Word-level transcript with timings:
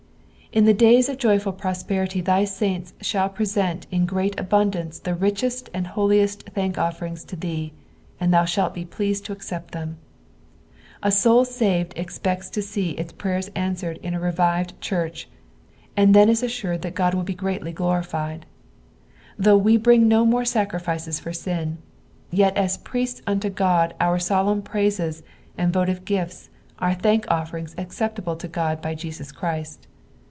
In 0.53 0.65
those 0.65 0.75
days 0.75 1.07
of 1.07 1.17
joyful 1.17 1.53
prosperity 1.53 2.19
thy 2.19 2.43
saints 2.43 2.91
shall 2.99 3.29
present 3.29 3.87
in 3.89 4.05
great 4.05 4.37
abundance 4.37 4.99
the 4.99 5.15
richest 5.15 5.69
and 5.73 5.87
holiest 5.87 6.43
thank 6.53 6.77
offerings 6.77 7.23
to 7.23 7.37
thee, 7.37 7.71
and 8.19 8.33
thou 8.33 8.43
shaft 8.43 8.73
be 8.75 8.83
pleased 8.83 9.23
to 9.25 9.31
accept 9.31 9.71
them. 9.71 9.95
A 11.01 11.09
saved 11.09 11.47
soul 11.47 11.85
expects 11.95 12.49
to 12.49 12.61
see 12.61 12.89
its 12.91 13.13
prayers 13.13 13.49
sAswered 13.55 13.95
in 14.03 14.11
B 14.11 14.17
revived 14.19 14.73
church, 14.81 15.29
and 15.95 16.13
then 16.13 16.27
is 16.27 16.43
assured 16.43 16.81
that 16.81 16.99
Ood 16.99 17.13
will 17.13 17.23
be 17.23 17.33
greatly 17.33 17.71
glorified. 17.71 18.45
Though 19.39 19.55
we 19.57 19.79
brin^ 19.79 20.01
no 20.01 20.25
more 20.25 20.43
sacrifices 20.43 21.17
for 21.17 21.31
sin, 21.31 21.77
yet 22.29 22.57
as 22.57 22.75
priests 22.75 23.21
unto 23.25 23.49
God 23.49 23.93
our 24.01 24.19
solemn 24.19 24.61
praises 24.63 25.23
and 25.57 25.71
votive 25.71 26.03
gifts 26.03 26.49
are 26.77 26.93
thank 26.93 27.23
offerings 27.31 27.73
acceptable 27.77 28.37
la 28.43 28.49
God 28.49 28.81
by 28.81 28.93
Jesus 28.95 29.31
Christ. 29.31 29.87